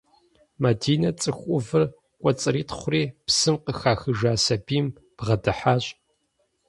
[0.61, 1.83] Мадинэ цӏыху ӏувыр
[2.21, 5.83] кӏуэцӏритхъури псым къыхахыжа сабийм бгъэдыхьащ.